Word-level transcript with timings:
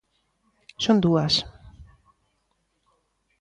Son 0.83 0.97
dúas. 1.05 1.33